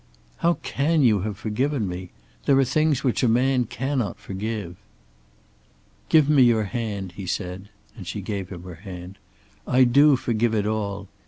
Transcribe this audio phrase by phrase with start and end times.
[0.37, 2.09] "How can you have forgiven me?
[2.47, 4.77] There are things which a man cannot forgive."
[6.09, 9.19] "Give me your hand," he said, and she gave him her hand.
[9.67, 11.07] "I do forgive it all.